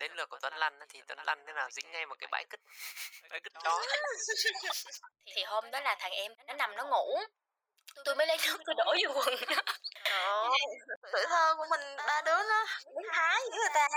[0.00, 2.44] đến lượt của Tuấn lăn thì Tuấn lăn thế nào dính ngay một cái bãi
[2.50, 2.60] cứt
[3.30, 3.82] bãi cứt chó
[5.34, 7.18] thì hôm đó là thằng em nó nằm nó ngủ
[8.04, 9.34] tôi mới lấy nước tôi đổ vô quần.
[10.10, 10.52] Nó
[11.12, 12.64] tuổi thơ của mình ba đứa nó
[12.96, 13.88] biến thái với người ta.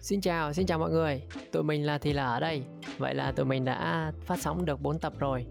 [0.00, 1.22] Xin chào, xin chào mọi người.
[1.52, 2.62] Tụi mình là Thì là ở đây.
[2.98, 5.46] Vậy là tụi mình đã phát sóng được 4 tập rồi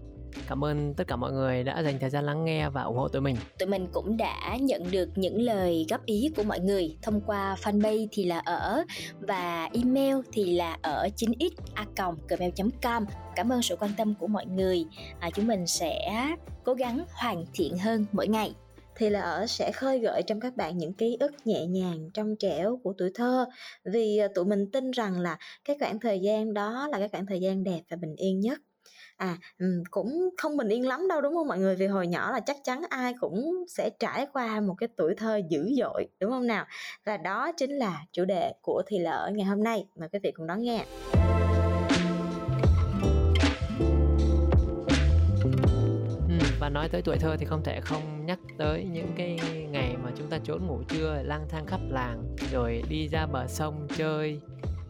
[0.48, 3.08] Cảm ơn tất cả mọi người đã dành thời gian lắng nghe và ủng hộ
[3.08, 3.36] tụi mình.
[3.58, 7.56] Tụi mình cũng đã nhận được những lời góp ý của mọi người thông qua
[7.62, 8.84] fanpage thì là ở
[9.20, 11.50] và email thì là ở 9x
[12.28, 13.04] gmail.com.
[13.36, 14.84] Cảm ơn sự quan tâm của mọi người.
[15.20, 16.10] À, chúng mình sẽ
[16.64, 18.54] cố gắng hoàn thiện hơn mỗi ngày
[18.96, 22.36] thì là ở sẽ khơi gợi trong các bạn những ký ức nhẹ nhàng trong
[22.38, 23.46] trẻo của tuổi thơ
[23.84, 27.26] vì à, tụi mình tin rằng là cái khoảng thời gian đó là cái khoảng
[27.26, 28.58] thời gian đẹp và bình yên nhất
[29.16, 29.36] à
[29.90, 31.48] cũng không bình yên lắm đâu, đúng không?
[31.48, 34.88] Mọi người vì hồi nhỏ là chắc chắn ai cũng sẽ trải qua một cái
[34.96, 36.64] tuổi thơ dữ dội, đúng không nào?
[37.04, 39.86] Và đó chính là chủ đề của thì lỡ ngày hôm nay.
[39.96, 40.84] Mời quý vị cùng đón nghe.
[46.60, 49.38] Và nói tới tuổi thơ thì không thể không nhắc tới những cái
[49.70, 53.46] ngày mà chúng ta trốn ngủ trưa, lang thang khắp làng, rồi đi ra bờ
[53.46, 54.40] sông chơi,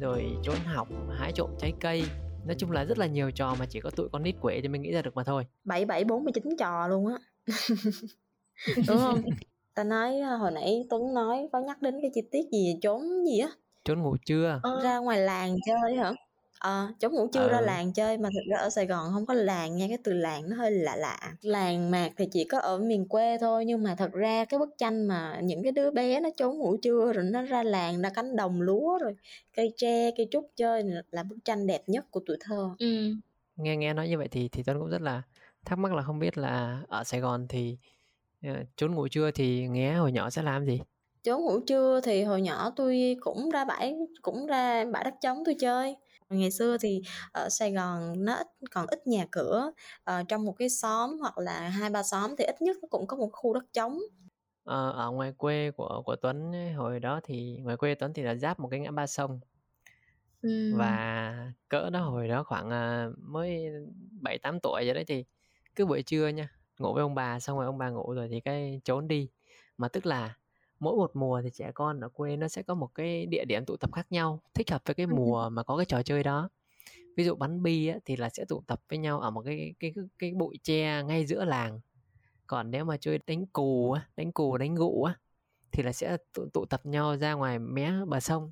[0.01, 0.89] rồi trốn học,
[1.19, 2.05] hái trộm trái cây
[2.47, 4.69] nói chung là rất là nhiều trò mà chỉ có tụi con nít quệ thì
[4.69, 5.45] mình nghĩ ra được mà thôi.
[5.65, 7.19] Bảy bảy bốn mươi chín trò luôn á.
[8.89, 9.23] Đúng không?
[9.75, 13.03] Ta nói ờ, hồi nãy tuấn nói có nhắc đến cái chi tiết gì trốn
[13.27, 13.49] gì á?
[13.85, 14.61] Trốn ngủ trưa.
[14.63, 16.13] Ờ, ra ngoài làng chơi hả
[16.59, 17.65] Ờ, chống ngủ trưa ra ừ.
[17.65, 20.51] làng chơi mà thực ra ở Sài Gòn không có làng nha, cái từ làng
[20.51, 21.19] nó hơi lạ lạ.
[21.43, 24.69] Làng mạc thì chỉ có ở miền quê thôi nhưng mà thật ra cái bức
[24.79, 28.11] tranh mà những cái đứa bé nó trốn ngủ trưa rồi nó ra làng ra
[28.11, 29.17] cánh đồng lúa rồi
[29.57, 32.71] cây tre, cây trúc chơi là bức tranh đẹp nhất của tuổi thơ.
[32.79, 33.15] Ừ.
[33.57, 35.23] Nghe nghe nói như vậy thì thì Tuấn cũng rất là
[35.65, 37.79] thắc mắc là không biết là ở Sài Gòn thì
[38.51, 40.81] uh, trốn ngủ trưa thì nghe hồi nhỏ sẽ làm gì?
[41.23, 45.43] Trốn ngủ trưa thì hồi nhỏ tôi cũng ra bãi cũng ra bãi đất trống
[45.45, 45.97] tôi chơi
[46.31, 49.73] ngày xưa thì ở Sài Gòn nó ít còn ít nhà cửa
[50.11, 53.17] uh, trong một cái xóm hoặc là hai ba xóm thì ít nhất cũng có
[53.17, 53.99] một khu đất trống.
[54.65, 58.23] Ờ, ở ngoài quê của của Tuấn ấy, hồi đó thì ngoài quê Tuấn thì
[58.23, 59.41] là giáp một cái ngã ba sông.
[60.43, 60.71] Ừ.
[60.73, 63.67] và cỡ đó hồi đó khoảng uh, mới
[64.21, 65.25] bảy tám tuổi vậy đấy thì
[65.75, 66.49] cứ buổi trưa nha
[66.79, 69.29] ngủ với ông bà xong rồi ông bà ngủ rồi thì cái trốn đi.
[69.79, 70.35] Mà tức là
[70.81, 73.65] mỗi một mùa thì trẻ con ở quê nó sẽ có một cái địa điểm
[73.65, 76.49] tụ tập khác nhau thích hợp với cái mùa mà có cái trò chơi đó.
[77.17, 79.75] Ví dụ bắn bi á, thì là sẽ tụ tập với nhau ở một cái
[79.81, 81.81] cái cái, cái bụi tre ngay giữa làng.
[82.47, 85.19] Còn nếu mà chơi đánh cù á, đánh cù đánh gụ á
[85.73, 88.51] thì là sẽ tụ, tụ tập nhau ra ngoài mé bờ sông.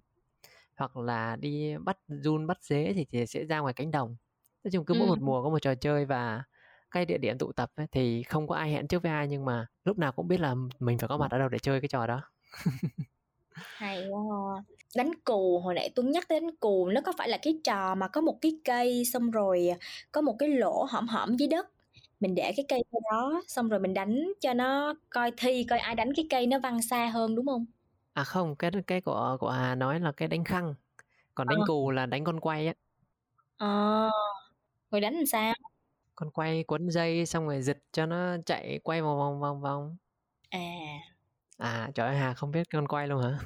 [0.76, 4.16] Hoặc là đi bắt run bắt dế thì, thì sẽ ra ngoài cánh đồng.
[4.64, 5.08] Nói chung cứ mỗi ừ.
[5.08, 6.42] một mùa có một trò chơi và
[6.94, 9.44] cái địa điểm tụ tập ấy, thì không có ai hẹn trước với ai nhưng
[9.44, 11.88] mà lúc nào cũng biết là mình phải có mặt ở đâu để chơi cái
[11.88, 12.20] trò đó.
[13.52, 14.62] Hay quá
[14.96, 18.08] đánh cù hồi nãy tuấn nhắc đến cù nó có phải là cái trò mà
[18.08, 19.70] có một cái cây xong rồi
[20.12, 21.70] có một cái lỗ hõm hõm dưới đất?
[22.20, 22.82] Mình để cái cây
[23.12, 26.58] đó xong rồi mình đánh cho nó coi thi coi ai đánh cái cây nó
[26.58, 27.66] văng xa hơn đúng không?
[28.12, 30.74] À không cái cái của của hà nói là cái đánh khăn.
[31.34, 31.66] Còn đánh à.
[31.66, 32.74] cù là đánh con quay á.
[33.56, 34.08] À,
[34.90, 35.54] rồi đánh làm sao
[36.16, 39.96] con quay quấn dây xong rồi giật cho nó chạy quay vòng vòng vòng vòng.
[40.50, 40.60] À.
[41.58, 43.38] À trời ơi hà không biết con quay luôn hả?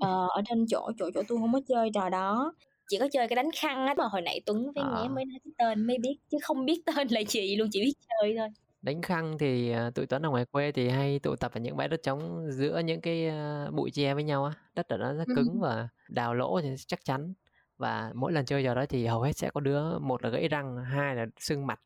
[0.00, 2.54] Ờ ở trên chỗ chỗ chỗ tôi không có chơi trò đó.
[2.88, 5.02] Chỉ có chơi cái đánh khăn á mà hồi nãy tuấn với à.
[5.02, 7.80] nhé mới nói cái tên mới biết chứ không biết tên là gì luôn chỉ
[7.80, 8.48] biết chơi thôi.
[8.82, 11.76] Đánh khăn thì uh, tụi tuấn ở ngoài quê thì hay tụ tập ở những
[11.76, 14.52] bãi đất trống giữa những cái uh, bụi tre với nhau á.
[14.74, 15.32] Đất ở đó rất ừ.
[15.36, 17.34] cứng và đào lỗ thì chắc chắn.
[17.78, 20.48] Và mỗi lần chơi trò đó thì hầu hết sẽ có đứa một là gãy
[20.48, 21.80] răng hai là sưng mặt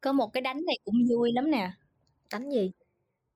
[0.00, 1.70] có một cái đánh này cũng vui lắm nè.
[2.32, 2.70] Đánh gì?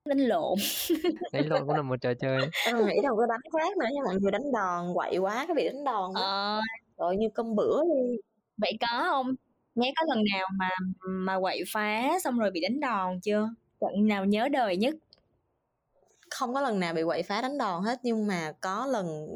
[0.05, 0.59] Đánh lộn.
[1.33, 2.39] Đánh lộn cũng là một trò chơi.
[2.67, 5.55] Em nghĩ đâu có đánh khác nữa nhưng mọi người đánh đòn quậy quá cái
[5.55, 6.61] bị đánh đòn ờ.
[6.99, 8.17] rồi như cơm bữa đi.
[8.57, 9.35] Vậy có không?
[9.75, 10.69] Nghe có lần nào mà
[11.03, 13.49] mà quậy phá xong rồi bị đánh đòn chưa?
[13.81, 14.95] Trận nào nhớ đời nhất
[16.31, 19.27] không có lần nào bị quậy phá đánh đòn hết nhưng mà có lần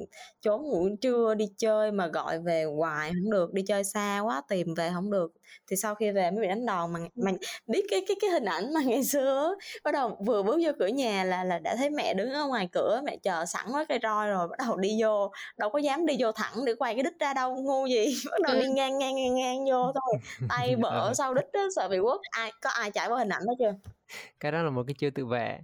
[0.43, 4.43] trốn ngủ trưa đi chơi mà gọi về hoài không được đi chơi xa quá
[4.49, 5.33] tìm về không được.
[5.71, 7.33] Thì sau khi về mới bị đánh đòn mà mà
[7.67, 9.55] biết cái cái cái hình ảnh mà ngày xưa
[9.85, 12.69] bắt đầu vừa bước vô cửa nhà là là đã thấy mẹ đứng ở ngoài
[12.73, 16.07] cửa mẹ chờ sẵn với cây roi rồi bắt đầu đi vô đâu có dám
[16.07, 18.07] đi vô thẳng để quay cái đít ra đâu ngu gì.
[18.31, 21.89] Bắt đầu đi ngang ngang ngang ngang vô thôi tay bở sau đít đó, sợ
[21.89, 22.21] bị quất.
[22.31, 23.75] Ai có ai trải qua hình ảnh đó chưa?
[24.41, 25.59] Cái đó là một cái chưa tự vệ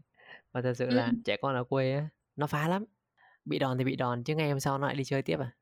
[0.52, 1.12] và thật sự là ừ.
[1.24, 2.84] trẻ con ở quê á nó phá lắm
[3.44, 5.56] bị đòn thì bị đòn chứ ngay hôm sau nó lại đi chơi tiếp à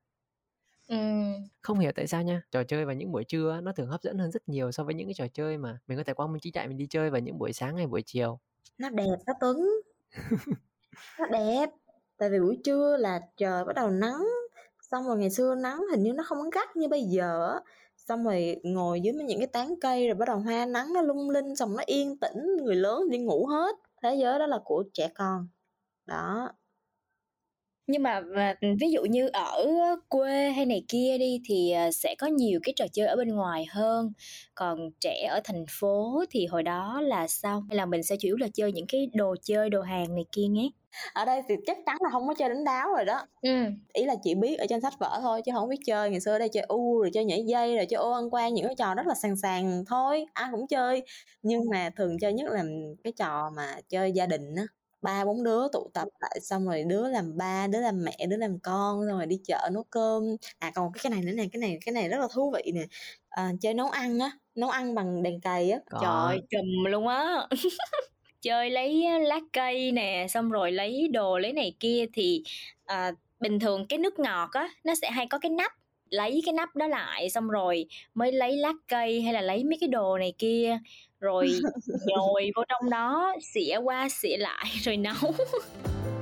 [1.61, 4.19] Không hiểu tại sao nha, trò chơi vào những buổi trưa nó thường hấp dẫn
[4.19, 6.41] hơn rất nhiều so với những cái trò chơi mà mình có thể quang minh
[6.41, 8.39] chính đại mình đi chơi vào những buổi sáng hay buổi chiều.
[8.79, 9.69] Nó đẹp đó Tuấn.
[11.19, 11.71] Nó đẹp.
[12.17, 14.27] Tại vì buổi trưa là trời bắt đầu nắng,
[14.91, 17.61] xong rồi ngày xưa nắng hình như nó không có gắt như bây giờ
[18.09, 21.31] Xong rồi ngồi dưới những cái tán cây rồi bắt đầu hoa nắng nó lung
[21.31, 23.77] linh xong nó yên tĩnh, người lớn đi ngủ hết.
[24.03, 25.49] Thế giới đó là của trẻ con.
[26.07, 26.51] Đó,
[27.87, 29.67] nhưng mà mà ví dụ như ở
[30.09, 33.29] quê hay này kia đi thì à, sẽ có nhiều cái trò chơi ở bên
[33.29, 34.13] ngoài hơn.
[34.55, 37.65] Còn trẻ ở thành phố thì hồi đó là sao?
[37.69, 40.25] Hay là mình sẽ chủ yếu là chơi những cái đồ chơi đồ hàng này
[40.33, 40.71] kia nhé
[41.13, 43.27] ở đây thì chắc chắn là không có chơi đánh đáo rồi đó.
[43.43, 43.51] Ừ.
[43.93, 46.11] ý là chỉ biết ở trên sách vở thôi chứ không biết chơi.
[46.11, 48.55] Ngày xưa ở đây chơi u rồi chơi nhảy dây rồi chơi ô ăn quan
[48.55, 51.03] những cái trò rất là sàn sàn thôi ai cũng chơi.
[51.43, 52.65] Nhưng mà thường chơi nhất là
[53.05, 54.67] cái trò mà chơi gia đình á.
[55.03, 58.37] Ba bốn đứa tụ tập lại xong rồi đứa làm ba đứa làm mẹ đứa
[58.37, 60.23] làm con xong rồi đi chợ nấu cơm.
[60.59, 62.83] À còn cái này nữa nè cái này cái này rất là thú vị nè.
[63.29, 65.79] À, chơi nấu ăn á nấu ăn bằng đèn cày á.
[66.01, 67.49] Trời chùm luôn á
[68.43, 72.43] chơi lấy lá cây nè xong rồi lấy đồ lấy này kia thì
[72.85, 75.73] à, bình thường cái nước ngọt á nó sẽ hay có cái nắp
[76.11, 79.77] lấy cái nắp đó lại xong rồi mới lấy lá cây hay là lấy mấy
[79.81, 80.79] cái đồ này kia.
[81.21, 81.51] Rồi
[82.07, 85.15] nhồi vô trong đó xỉa qua xỉa lại rồi nấu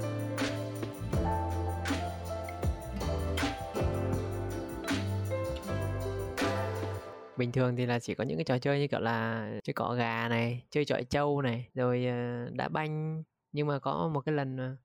[7.38, 9.94] bình thường thì là chỉ có những cái trò chơi như kiểu là chơi cỏ
[9.98, 13.22] gà này chơi chọi trâu này rồi ờ, đá banh.
[13.52, 14.76] Nhưng mà có một cái lần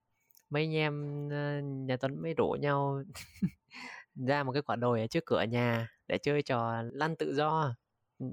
[0.50, 0.94] mấy anh em
[1.30, 3.04] ờ, nhà tuấn mới rủ nhau
[4.16, 7.76] ra một cái quả đồi ở trước cửa nhà để chơi trò lăn tự do.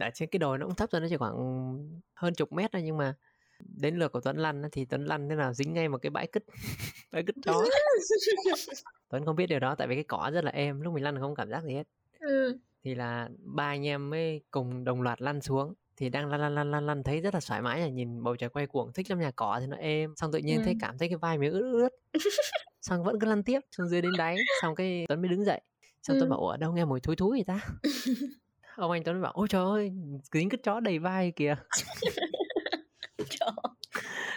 [0.01, 1.37] Ở trên cái đồi nó cũng thấp rồi nó chỉ khoảng
[2.15, 3.15] hơn chục mét thôi nhưng mà
[3.61, 6.27] đến lượt của Tuấn lăn thì Tuấn lăn thế nào dính ngay một cái bãi
[6.27, 6.45] cứt
[7.13, 7.65] bãi cứt chó
[9.09, 11.21] Tuấn không biết điều đó tại vì cái cỏ rất là êm lúc mình lăn
[11.21, 11.89] không cảm giác gì hết
[12.19, 12.59] ừ.
[12.85, 16.55] thì là ba anh em mới cùng đồng loạt lăn xuống thì đang lăn lăn
[16.55, 19.11] lăn lăn lăn thấy rất là thoải mái là nhìn bầu trời quay cuồng thích
[19.11, 20.63] lắm nhà cỏ thì nó êm xong tự nhiên ừ.
[20.65, 21.89] thấy cảm thấy cái vai mình ướt ướt
[22.81, 25.61] xong vẫn cứ lăn tiếp xuống dưới đến đáy xong cái Tuấn mới đứng dậy.
[26.03, 26.21] Xong ừ.
[26.21, 27.61] Tuấn bảo ở đâu nghe mùi thúi thúi gì ta?
[28.77, 29.93] Ông anh Tuấn bảo ôi trời ơi
[30.33, 31.57] dính cái chó đầy vai kìa.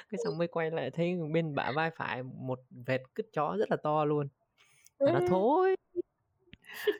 [0.09, 3.71] Cái xong mới quay lại thấy bên bả vai phải một vệt cứt chó rất
[3.71, 4.27] là to luôn.
[4.99, 5.75] Và nó thối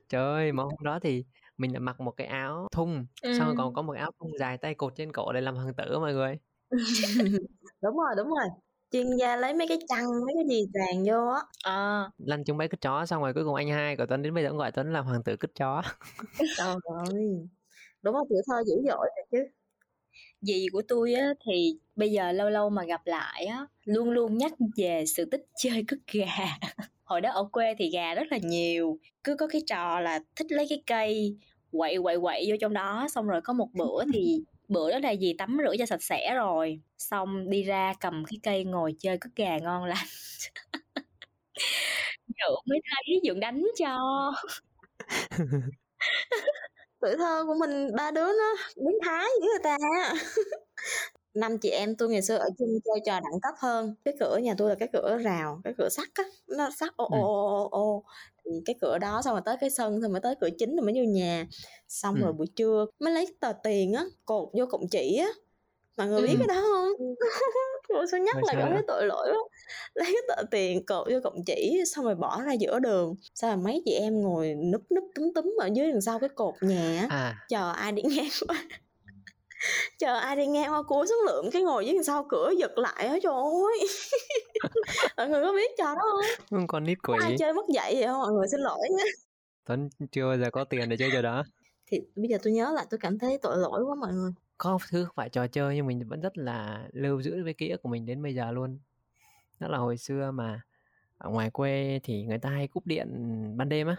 [0.09, 1.25] trời mà hôm đó thì
[1.57, 3.33] mình đã mặc một cái áo thun ừ.
[3.37, 5.73] xong rồi còn có một áo thun dài tay cột trên cổ để làm hoàng
[5.73, 6.37] tử mọi người.
[7.81, 8.47] Đúng rồi đúng rồi.
[8.91, 11.41] Chuyên gia lấy mấy cái chăn mấy cái gì tràn vô á.
[11.63, 12.09] À.
[12.17, 14.43] lăn chung mấy cái chó xong rồi cuối cùng anh hai của tuấn đến bây
[14.43, 15.81] giờ cũng gọi tuấn là hoàng tử cứt chó.
[16.57, 16.75] Trời
[17.07, 17.47] ơi.
[18.01, 19.37] Đúng không tuổi thơ dữ dội rồi chứ.
[20.41, 24.37] Dì của tôi á thì bây giờ lâu lâu mà gặp lại á luôn luôn
[24.37, 26.25] nhắc về sự tích chơi cứt gà
[27.11, 30.51] hồi đó ở quê thì gà rất là nhiều cứ có cái trò là thích
[30.51, 31.37] lấy cái cây
[31.71, 33.07] quậy quậy quậy vô trong đó.
[33.11, 36.33] Xong rồi có một bữa thì bữa đó là gì tắm rửa cho sạch sẽ
[36.35, 36.81] rồi.
[36.97, 40.07] Xong đi ra cầm cái cây ngồi chơi cất gà ngon lành.
[42.27, 43.97] Dượng mới thấy Dượng đánh cho.
[47.01, 49.77] Tuổi thơ của mình ba đứa nó biến thái với người ta
[51.33, 53.95] năm chị em tôi ngày xưa ở chung chơi trò đẳng cấp hơn.
[54.05, 57.05] Cái cửa nhà tôi là cái cửa rào cái cửa sắt á nó sắt ô
[57.11, 58.03] ô ô ô
[58.45, 60.85] thì cái cửa đó xong rồi tới cái sân xong rồi tới cửa chính rồi
[60.85, 61.47] mới vô nhà.
[61.87, 62.21] Xong ừ.
[62.21, 65.29] rồi buổi trưa mới lấy tờ tiền á cột vô cọng chỉ á.
[65.97, 66.27] Mọi người ừ.
[66.27, 67.15] biết cái đó không?
[67.87, 69.39] Ủa sao nhắc lại cảm thấy tội lỗi quá.
[69.93, 73.15] Lấy cái tờ tiền cột vô cọng chỉ xong rồi bỏ ra giữa đường.
[73.35, 76.29] Sao mà mấy chị em ngồi núp núp túm túm ở dưới đằng sau cái
[76.29, 77.35] cột nhà à.
[77.49, 78.65] chờ ai đi ngang qua
[79.99, 83.07] chờ ai đi ngang qua cua xuống lượng cái ngồi dưới sau cửa giật lại
[83.07, 83.87] á trời ơi.
[85.17, 86.45] Mọi người có biết trò đó không?
[86.49, 87.17] Không còn nít quỷ.
[87.21, 88.21] ai chơi mất dạy vậy không?
[88.21, 89.03] Mọi người xin lỗi nhé
[89.65, 91.43] tuấn chưa bao giờ có tiền để chơi trò đó.
[91.87, 94.31] Thì bây giờ tôi nhớ lại tôi cảm thấy tội lỗi quá mọi người.
[94.57, 97.69] Có thứ không phải trò chơi nhưng mình vẫn rất là lưu giữ với ký
[97.69, 98.79] ức của mình đến bây giờ luôn.
[99.59, 100.61] Đó là hồi xưa mà
[101.17, 103.07] ở ngoài quê thì người ta hay cúp điện
[103.57, 103.95] ban đêm á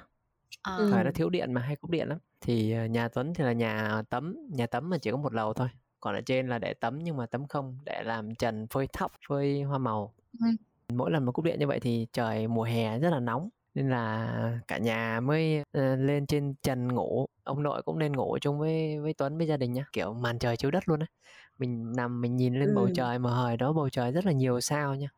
[0.62, 0.76] à.
[0.90, 2.18] thời đó thiếu điện mà hay cúp điện lắm.
[2.40, 5.52] Thì ờ, nhà Tuấn thì là nhà tắm nhà tắm mà chỉ có một lầu
[5.52, 5.68] thôi.
[6.00, 9.12] Còn ở trên là để tắm nhưng mà tắm không để làm trần phơi thóc
[9.28, 10.14] phơi hoa màu.
[10.40, 10.46] Ừ.
[10.92, 13.90] mỗi lần mà cúp điện như vậy thì trời mùa hè rất là nóng nên
[13.90, 15.64] là cả nhà mới uh,
[15.98, 17.26] lên trên trần ngủ.
[17.44, 19.84] Ông nội cũng nên ngủ chung với với Tuấn với gia đình nhá.
[19.92, 21.06] Kiểu màn trời chiếu đất luôn á.
[21.58, 22.74] Mình nằm mình nhìn lên ừ.
[22.76, 25.08] bầu trời mà hồi đó bầu trời rất là nhiều sao nha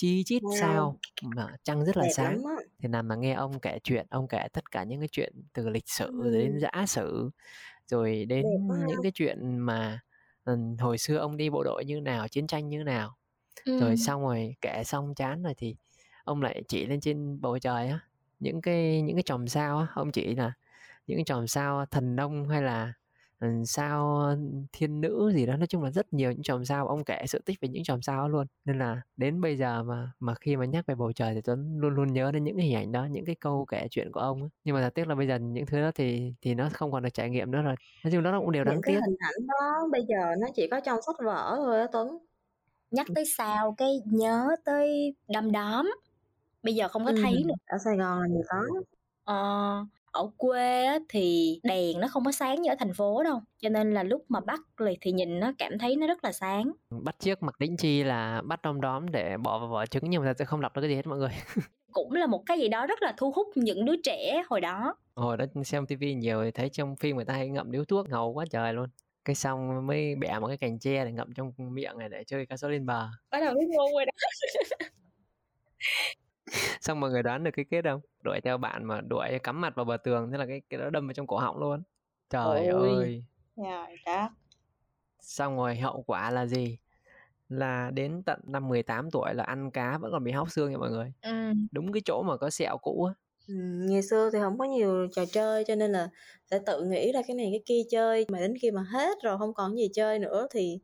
[0.00, 0.60] chi chít wow.
[0.60, 2.42] sao mà trăng rất là Đẹp sáng
[2.78, 5.68] thì nằm mà nghe ông kể chuyện ông kể tất cả những cái chuyện từ
[5.68, 6.30] lịch sử ừ.
[6.30, 7.30] đến giả sử
[7.86, 8.46] rồi đến
[8.88, 10.00] những cái chuyện mà
[10.78, 13.16] hồi xưa ông đi bộ đội như nào chiến tranh như nào
[13.64, 13.80] ừ.
[13.80, 15.76] rồi xong rồi kể xong chán rồi thì
[16.24, 18.00] ông lại chỉ lên trên bầu trời á
[18.40, 20.52] những cái những cái chòm sao á ông chỉ là
[21.06, 22.92] những cái chòm sao thần nông hay là
[23.66, 24.26] sao
[24.72, 27.38] thiên nữ gì đó nói chung là rất nhiều những chòm sao ông kể sự
[27.44, 28.46] tích về những chòm sao luôn.
[28.64, 31.78] Nên là đến bây giờ mà mà khi mà nhắc về bầu trời thì tuấn
[31.78, 34.20] luôn luôn nhớ đến những cái hình ảnh đó những cái câu kể chuyện của
[34.20, 34.50] ông ấy.
[34.64, 37.02] nhưng mà thật tiếc là bây giờ những thứ đó thì thì nó không còn
[37.02, 37.74] được trải nghiệm nữa rồi.
[38.04, 39.00] Nói chung đó cũng đều đáng những tiếc.
[39.06, 42.18] hình ảnh đó bây giờ nó chỉ có trong sách vở thôi á tuấn.
[42.90, 45.90] Nhắc tới sao cái nhớ tới đom đóm.
[46.62, 47.44] Bây giờ không có thấy ừ.
[47.46, 47.54] nữa.
[47.66, 48.62] Ở sài gòn là gì có
[49.24, 53.40] ờ, ở quê á, thì đèn nó không có sáng như ở thành phố đâu
[53.58, 54.60] cho nên là lúc mà bắt
[55.00, 56.72] thì nhìn nó cảm thấy nó rất là sáng.
[56.90, 60.24] Bắt chiếc mặc đĩnh chi là bắt đom đóm để bỏ vào vỏ trứng nhưng
[60.24, 61.30] mà sẽ không đọc được cái gì hết mọi người.
[61.92, 64.96] Cũng là một cái gì đó rất là thu hút những đứa trẻ hồi đó.
[65.14, 68.08] Hồi đó xem tivi nhiều thì thấy trong phim người ta hay ngậm điếu thuốc
[68.08, 68.86] ngầu quá trời luôn.
[69.24, 72.46] Cái xong mới bẻ một cái cành tre để ngậm trong miệng này để chơi
[72.46, 73.08] cá sấu lên bờ.
[73.30, 74.12] Bắt đầu biết ngu rồi đó
[76.80, 78.00] xong mọi người đoán được cái kết không?
[78.24, 80.90] Đuổi theo bạn mà đuổi cắm mặt vào bờ tường thế là cái cái đó
[80.90, 81.82] đâm vào trong cổ họng luôn.
[82.30, 82.96] Trời Ôi.
[82.96, 83.24] ơi.
[83.56, 84.28] Trời đất.
[85.20, 86.78] Xong rồi hậu quả là gì?
[87.48, 90.78] Là đến tận năm 18 tuổi là ăn cá vẫn còn bị hóc xương nha
[90.78, 91.12] mọi người.
[91.22, 91.52] Ừ.
[91.70, 93.14] đúng cái chỗ mà có sẹo cũ á.
[93.48, 93.54] Ừ,
[93.88, 96.08] ngày xưa thì không có nhiều trò chơi cho nên là
[96.50, 99.38] sẽ tự nghĩ ra cái này cái kia chơi mà đến khi mà hết rồi
[99.38, 100.78] không còn gì chơi nữa thì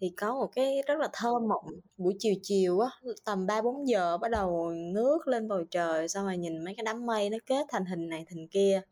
[0.00, 1.66] thì có một cái rất là thơ mộng
[1.96, 2.90] buổi chiều chiều á
[3.24, 6.84] tầm ba bốn giờ bắt đầu ngước lên bầu trời xong rồi nhìn mấy cái
[6.84, 8.82] đám mây nó kết thành hình này hình kia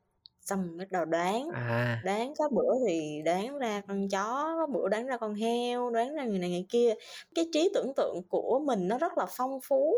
[0.49, 1.49] xong bắt đầu đoán.
[1.55, 2.03] À.
[2.05, 6.15] đoán có bữa thì đoán ra con chó có bữa đoán ra con heo đoán
[6.15, 6.95] ra người này người kia.
[7.35, 9.95] Cái trí tưởng tượng của mình nó rất là phong phú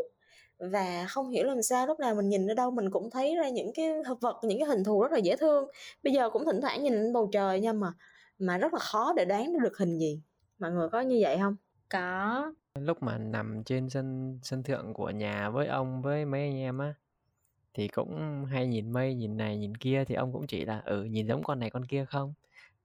[0.58, 3.48] và không hiểu làm sao lúc nào mình nhìn ở đâu mình cũng thấy ra
[3.48, 3.90] những cái
[4.20, 5.68] vật những cái hình thù rất là dễ thương.
[6.02, 7.92] Bây giờ cũng thỉnh thoảng nhìn lên bầu trời nhưng mà
[8.38, 10.22] mà rất là khó để đoán được hình gì
[10.60, 11.56] mọi người có như vậy không
[11.88, 12.52] có.
[12.74, 16.78] Lúc mà nằm trên sân sân thượng của nhà với ông với mấy anh em
[16.78, 16.94] á
[17.74, 21.04] thì cũng hay nhìn mây nhìn này nhìn kia thì ông cũng chỉ là ừ
[21.04, 22.34] nhìn giống con này con kia không?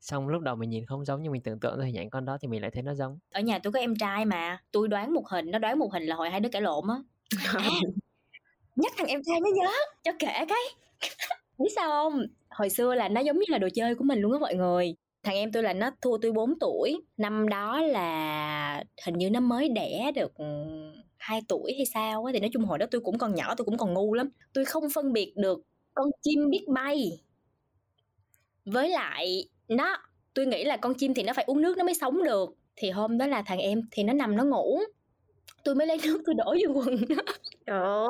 [0.02, 2.26] Xong lúc đầu mình nhìn không giống nhưng mình tưởng tượng ra hình ảnh con
[2.26, 3.20] đó thì mình lại thấy nó giống.
[3.32, 6.04] Ở nhà tôi có em trai mà tôi đoán một hình nó đoán một hình
[6.04, 6.96] là hồi hai đứa cãi lộn á.
[8.76, 9.72] Nhắc thằng em trai mới nhớ
[10.04, 10.62] cho kể cái.
[11.60, 12.22] Biết sao không?
[12.50, 14.96] Hồi xưa là nó giống như là đồ chơi của mình luôn á mọi người
[15.26, 17.02] thằng em tôi là nó thua tôi 4 tuổi.
[17.18, 20.46] Năm đó là hình như nó mới đẻ được ừ,
[21.18, 23.66] 2 tuổi hay sao á, thì nói chung hồi đó tôi cũng còn nhỏ, tôi
[23.66, 24.30] cũng còn ngu lắm.
[24.54, 25.60] Tôi không phân biệt được
[25.94, 27.12] con chim biết bay.
[28.66, 29.98] Với lại nó,
[30.34, 32.50] tôi nghĩ là con chim thì nó phải uống nước nó mới sống được.
[32.76, 34.80] Thì hôm đó là thằng em thì nó nằm nó ngủ
[35.66, 36.98] tôi mới lấy nước tôi đổ vô quần.
[37.66, 38.08] Trời ơi.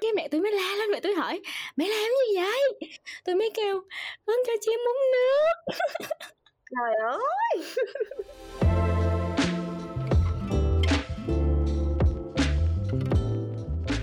[0.00, 1.40] Cái mẹ tôi mới la lên mẹ tôi hỏi
[1.76, 2.90] mẹ làm gì vậy?
[3.24, 3.80] Tôi mới kêu
[4.26, 5.74] con cho chim uống nước.
[6.70, 7.64] Trời ơi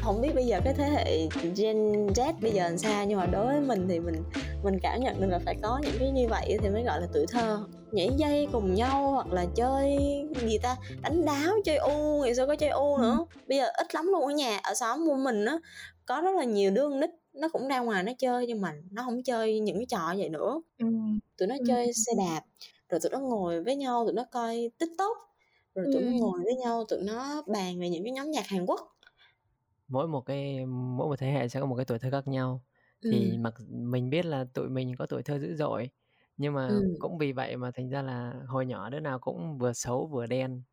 [0.06, 3.26] không biết bây giờ cái thế hệ Gen Z bây giờ làm sao nhưng mà
[3.26, 4.24] đối với mình thì mình
[4.64, 7.08] mình cảm nhận được là phải có những cái như vậy thì mới gọi là
[7.14, 9.98] tuổi thơ nhảy dây cùng nhau hoặc là chơi
[10.46, 13.40] gì ta đánh đáo chơi u ngày xưa có chơi u nữa ừ.
[13.48, 15.58] bây giờ ít lắm luôn ở nhà ở xóm của mình á
[16.06, 19.04] có rất là nhiều đứa nít nó cũng ra ngoài nó chơi nhưng mà nó
[19.04, 20.86] không chơi những cái trò vậy nữa ừ.
[21.38, 21.64] tụi nó ừ.
[21.68, 22.42] chơi xe đạp
[22.90, 25.18] rồi tụi nó ngồi với nhau tụi nó coi tiktok
[25.76, 26.10] rồi tụi ừ.
[26.10, 28.95] nó ngồi với nhau tụi nó bàn về những cái nhóm nhạc hàn quốc
[29.88, 32.64] mỗi một cái mỗi một thế hệ sẽ có một cái tuổi thơ khác nhau
[33.12, 33.38] thì ừ.
[33.40, 35.90] mặc mình biết là tụi mình có tuổi thơ dữ dội
[36.38, 36.96] nhưng mà ừ.
[37.00, 40.26] cũng vì vậy mà thành ra là hồi nhỏ đứa nào cũng vừa xấu vừa
[40.28, 40.64] đen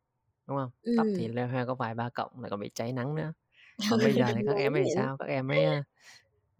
[0.47, 0.93] đúng không ừ.
[0.97, 3.33] tóc thì leo hoe có vài ba cộng lại còn bị cháy nắng nữa
[3.89, 5.65] còn bây giờ thì các em ấy sao các em ấy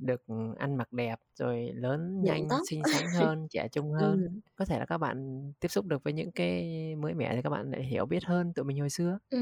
[0.06, 0.22] được
[0.58, 4.24] ăn mặc đẹp rồi lớn nhanh xinh xắn hơn trẻ trung hơn.
[4.24, 4.40] Ừ.
[4.56, 7.50] có thể là các bạn tiếp xúc được với những cái mới mẻ thì các
[7.50, 9.20] bạn lại hiểu biết hơn tụi mình hồi xưa.
[9.30, 9.38] Ừ.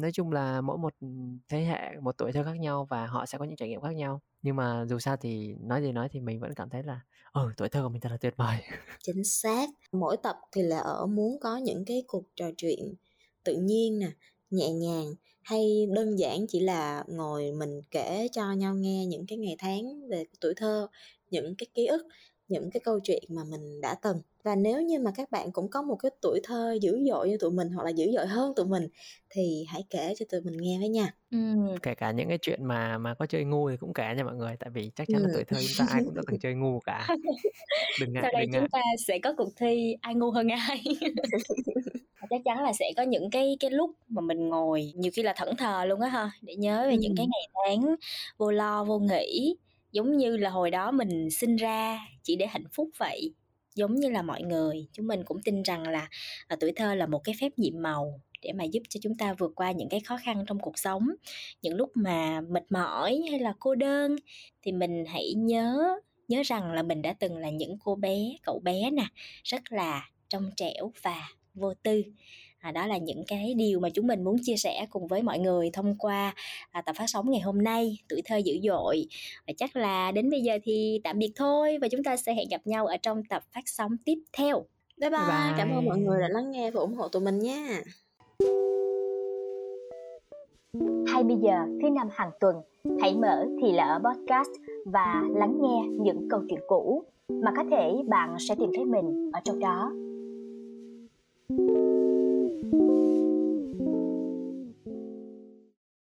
[0.00, 0.94] nói chung là mỗi một
[1.48, 3.94] thế hệ một tuổi thơ khác nhau và họ sẽ có những trải nghiệm khác
[3.96, 4.20] nhau.
[4.42, 7.00] Nhưng mà dù sao thì nói gì nói thì mình vẫn cảm thấy là
[7.32, 8.56] ừ tuổi thơ của mình thật là tuyệt vời.
[9.02, 9.68] Chính xác.
[9.92, 12.94] Mỗi tập thì là ở muốn có những cái cuộc trò chuyện
[13.44, 14.10] tự nhiên nè
[14.50, 19.38] nhẹ nhàng hay đơn giản chỉ là ngồi mình kể cho nhau nghe những cái
[19.38, 20.88] ngày tháng về tuổi thơ
[21.30, 22.06] những cái ký ức
[22.48, 25.70] những cái câu chuyện mà mình đã từng và nếu như mà các bạn cũng
[25.70, 28.52] có một cái tuổi thơ dữ dội như tụi mình hoặc là dữ dội hơn
[28.56, 28.88] tụi mình
[29.30, 31.38] thì hãy kể cho tụi mình nghe với nha ừ.
[31.82, 34.34] kể cả những cái chuyện mà mà có chơi ngu thì cũng kể nha mọi
[34.34, 35.26] người tại vì chắc chắn ừ.
[35.26, 37.06] là tuổi thơ chúng ta ai cũng đã từng chơi ngu cả
[38.00, 38.68] đừng ngại sau đây đừng chúng ngại.
[38.72, 40.82] ta sẽ có cuộc thi ai ngu hơn ai
[42.30, 45.32] chắc chắn là sẽ có những cái cái lúc mà mình ngồi nhiều khi là
[45.36, 46.98] thẫn thờ luôn á ha để nhớ về ừ.
[47.00, 47.94] những cái ngày tháng
[48.38, 49.56] vô lo vô nghĩ
[49.92, 53.34] giống như là hồi đó mình sinh ra chỉ để hạnh phúc vậy
[53.74, 56.08] giống như là mọi người chúng mình cũng tin rằng là
[56.48, 59.34] à, tuổi thơ là một cái phép nhiệm màu để mà giúp cho chúng ta
[59.38, 61.08] vượt qua những cái khó khăn trong cuộc sống
[61.62, 64.16] những lúc mà mệt mỏi hay là cô đơn
[64.62, 68.60] thì mình hãy nhớ nhớ rằng là mình đã từng là những cô bé cậu
[68.64, 69.06] bé nè
[69.44, 72.02] rất là trong trẻo và vô tư.
[72.58, 75.38] À, đó là những cái điều mà chúng mình muốn chia sẻ cùng với mọi
[75.38, 76.34] người thông qua
[76.70, 79.06] à, tập phát sóng ngày hôm nay tuổi thơ dữ dội.
[79.46, 82.48] Và chắc là đến bây giờ thì tạm biệt thôi và chúng ta sẽ hẹn
[82.50, 84.64] gặp nhau ở trong tập phát sóng tiếp theo.
[85.00, 87.38] Bye bye, bye, cảm ơn mọi người đã lắng nghe và ủng hộ tụi mình
[87.38, 87.82] nha.
[91.06, 92.56] Hay bây giờ thứ năm hàng tuần
[93.00, 94.50] hãy mở thì lỡ podcast
[94.86, 99.30] và lắng nghe những câu chuyện cũ mà có thể bạn sẽ tìm thấy mình
[99.32, 99.92] ở trong đó
[101.50, 101.83] you